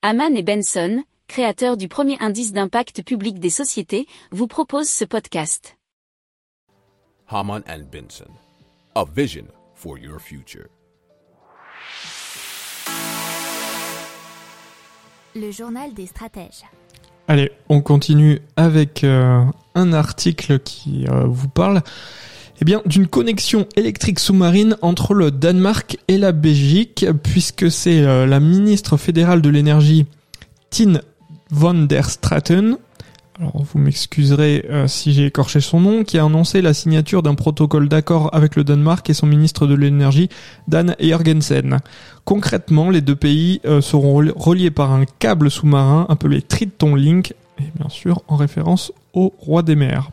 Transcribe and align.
Haman 0.00 0.36
et 0.36 0.44
Benson, 0.44 1.02
créateurs 1.26 1.76
du 1.76 1.88
premier 1.88 2.16
indice 2.20 2.52
d'impact 2.52 3.02
public 3.02 3.40
des 3.40 3.50
sociétés, 3.50 4.06
vous 4.30 4.46
proposent 4.46 4.88
ce 4.88 5.04
podcast. 5.04 5.76
Haman 7.28 7.64
and 7.68 7.82
Benson, 7.90 8.30
a 8.94 9.04
vision 9.04 9.46
for 9.74 9.98
your 9.98 10.20
future. 10.20 10.68
Le 15.34 15.50
journal 15.50 15.92
des 15.94 16.06
stratèges. 16.06 16.62
Allez, 17.26 17.50
on 17.68 17.80
continue 17.80 18.38
avec 18.54 19.02
euh, 19.02 19.44
un 19.74 19.92
article 19.92 20.60
qui 20.60 21.08
euh, 21.08 21.24
vous 21.26 21.48
parle 21.48 21.82
eh 22.60 22.64
bien, 22.64 22.82
d'une 22.86 23.06
connexion 23.06 23.66
électrique 23.76 24.18
sous-marine 24.18 24.76
entre 24.82 25.14
le 25.14 25.30
Danemark 25.30 25.98
et 26.08 26.18
la 26.18 26.32
Belgique, 26.32 27.06
puisque 27.22 27.70
c'est 27.70 28.02
euh, 28.02 28.26
la 28.26 28.40
ministre 28.40 28.96
fédérale 28.96 29.42
de 29.42 29.48
l'énergie, 29.48 30.06
Tine 30.70 31.00
van 31.50 31.74
der 31.74 32.10
Straten, 32.10 32.76
alors 33.40 33.62
vous 33.62 33.78
m'excuserez 33.78 34.66
euh, 34.68 34.88
si 34.88 35.12
j'ai 35.12 35.26
écorché 35.26 35.60
son 35.60 35.80
nom, 35.80 36.02
qui 36.02 36.18
a 36.18 36.24
annoncé 36.24 36.60
la 36.60 36.74
signature 36.74 37.22
d'un 37.22 37.36
protocole 37.36 37.88
d'accord 37.88 38.30
avec 38.32 38.56
le 38.56 38.64
Danemark 38.64 39.08
et 39.08 39.14
son 39.14 39.26
ministre 39.26 39.68
de 39.68 39.74
l'énergie, 39.74 40.28
Dan 40.66 40.96
Jorgensen. 40.98 41.78
Concrètement, 42.24 42.90
les 42.90 43.00
deux 43.00 43.14
pays 43.14 43.60
euh, 43.64 43.80
seront 43.80 44.16
reliés 44.34 44.72
par 44.72 44.92
un 44.92 45.04
câble 45.20 45.52
sous-marin 45.52 46.06
appelé 46.08 46.42
Triton 46.42 46.96
Link, 46.96 47.32
et 47.60 47.70
bien 47.76 47.88
sûr 47.88 48.22
en 48.26 48.34
référence 48.34 48.92
au 49.14 49.32
roi 49.38 49.62
des 49.62 49.76
mers. 49.76 50.10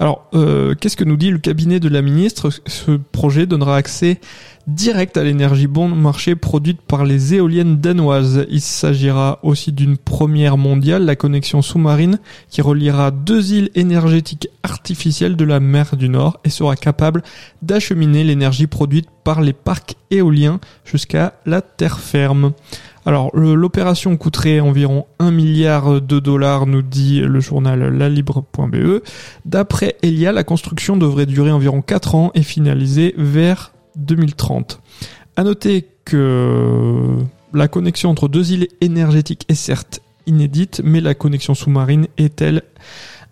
Alors, 0.00 0.28
euh, 0.34 0.74
qu'est-ce 0.74 0.96
que 0.96 1.04
nous 1.04 1.16
dit 1.16 1.30
le 1.30 1.38
cabinet 1.38 1.80
de 1.80 1.88
la 1.88 2.02
ministre? 2.02 2.50
Ce 2.66 2.92
projet 2.92 3.46
donnera 3.46 3.76
accès 3.76 4.20
direct 4.68 5.16
à 5.16 5.24
l'énergie 5.24 5.66
bon 5.66 5.88
marché 5.88 6.36
produite 6.36 6.80
par 6.82 7.04
les 7.04 7.34
éoliennes 7.34 7.80
danoises. 7.80 8.46
Il 8.50 8.60
s'agira 8.60 9.40
aussi 9.42 9.72
d'une 9.72 9.96
première 9.96 10.56
mondiale, 10.56 11.04
la 11.04 11.16
connexion 11.16 11.62
sous-marine 11.62 12.20
qui 12.48 12.60
reliera 12.60 13.10
deux 13.10 13.54
îles 13.54 13.70
énergétiques 13.74 14.48
artificielles 14.62 15.36
de 15.36 15.44
la 15.44 15.58
mer 15.58 15.96
du 15.96 16.08
Nord 16.08 16.38
et 16.44 16.50
sera 16.50 16.76
capable 16.76 17.22
d'acheminer 17.62 18.24
l'énergie 18.24 18.66
produite 18.66 19.08
par 19.28 19.42
les 19.42 19.52
parcs 19.52 19.96
éoliens 20.10 20.58
jusqu'à 20.86 21.34
la 21.44 21.60
terre 21.60 21.98
ferme. 21.98 22.52
Alors 23.04 23.30
l'opération 23.36 24.16
coûterait 24.16 24.58
environ 24.60 25.04
1 25.18 25.32
milliard 25.32 26.00
de 26.00 26.18
dollars, 26.18 26.64
nous 26.64 26.80
dit 26.80 27.20
le 27.20 27.38
journal 27.38 27.94
lalibre.be. 27.94 29.02
D'après 29.44 29.96
Elia, 30.02 30.32
la 30.32 30.44
construction 30.44 30.96
devrait 30.96 31.26
durer 31.26 31.50
environ 31.50 31.82
4 31.82 32.14
ans 32.14 32.30
et 32.34 32.42
finaliser 32.42 33.14
vers 33.18 33.74
2030. 33.96 34.80
À 35.36 35.44
noter 35.44 35.86
que 36.06 37.18
la 37.52 37.68
connexion 37.68 38.08
entre 38.08 38.28
deux 38.28 38.52
îles 38.52 38.68
énergétiques 38.80 39.44
est 39.50 39.54
certes 39.54 40.00
inédite, 40.24 40.80
mais 40.82 41.02
la 41.02 41.12
connexion 41.12 41.54
sous-marine 41.54 42.06
est-elle 42.16 42.62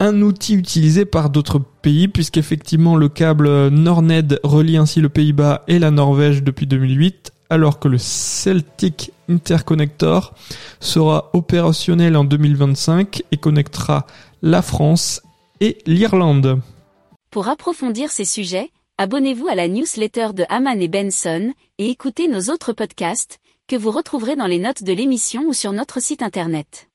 un 0.00 0.22
outil 0.22 0.54
utilisé 0.54 1.04
par 1.04 1.30
d'autres 1.30 1.58
pays, 1.58 2.08
puisqu'effectivement 2.08 2.96
le 2.96 3.08
câble 3.08 3.68
Nordned 3.68 4.40
relie 4.42 4.76
ainsi 4.76 5.00
le 5.00 5.08
Pays-Bas 5.08 5.64
et 5.68 5.78
la 5.78 5.90
Norvège 5.90 6.42
depuis 6.42 6.66
2008, 6.66 7.32
alors 7.50 7.78
que 7.78 7.88
le 7.88 7.98
Celtic 7.98 9.12
Interconnector 9.28 10.34
sera 10.80 11.30
opérationnel 11.32 12.16
en 12.16 12.24
2025 12.24 13.22
et 13.32 13.36
connectera 13.36 14.06
la 14.42 14.62
France 14.62 15.22
et 15.60 15.78
l'Irlande. 15.86 16.60
Pour 17.30 17.48
approfondir 17.48 18.10
ces 18.10 18.24
sujets, 18.24 18.70
abonnez-vous 18.96 19.48
à 19.48 19.54
la 19.54 19.68
newsletter 19.68 20.28
de 20.34 20.44
Haman 20.48 20.80
et 20.80 20.88
Benson 20.88 21.52
et 21.78 21.90
écoutez 21.90 22.28
nos 22.28 22.52
autres 22.52 22.72
podcasts 22.72 23.38
que 23.66 23.76
vous 23.76 23.90
retrouverez 23.90 24.36
dans 24.36 24.46
les 24.46 24.58
notes 24.58 24.82
de 24.82 24.92
l'émission 24.92 25.42
ou 25.46 25.52
sur 25.52 25.72
notre 25.72 26.00
site 26.00 26.22
internet. 26.22 26.87